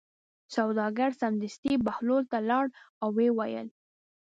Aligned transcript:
سوداګر 0.55 1.09
سمدستي 1.21 1.73
بهلول 1.85 2.23
ته 2.31 2.37
لاړ 2.49 2.65
او 3.01 3.09
ویې 3.15 3.29
ویل. 3.37 3.67